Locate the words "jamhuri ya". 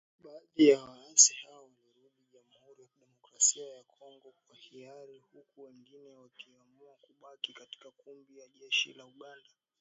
2.33-2.87